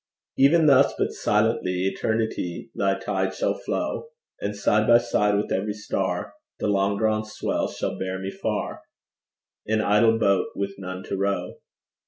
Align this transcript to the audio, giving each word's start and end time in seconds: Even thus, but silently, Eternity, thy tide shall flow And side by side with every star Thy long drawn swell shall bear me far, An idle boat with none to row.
Even 0.35 0.65
thus, 0.65 0.95
but 0.97 1.11
silently, 1.11 1.85
Eternity, 1.85 2.71
thy 2.73 2.97
tide 2.97 3.35
shall 3.35 3.53
flow 3.53 4.07
And 4.39 4.55
side 4.55 4.87
by 4.87 4.97
side 4.97 5.35
with 5.35 5.51
every 5.51 5.73
star 5.73 6.33
Thy 6.59 6.65
long 6.65 6.97
drawn 6.97 7.23
swell 7.23 7.67
shall 7.67 7.99
bear 7.99 8.17
me 8.17 8.31
far, 8.31 8.81
An 9.67 9.79
idle 9.81 10.17
boat 10.17 10.47
with 10.55 10.73
none 10.79 11.03
to 11.03 11.15
row. 11.17 11.53